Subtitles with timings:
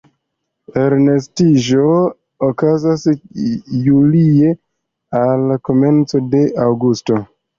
[0.83, 1.83] Elnestiĝo
[2.47, 3.05] okazas
[3.89, 4.55] julie
[5.21, 7.23] al komenco de aŭgusto.